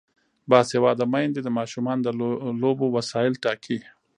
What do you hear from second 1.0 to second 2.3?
میندې د ماشومانو د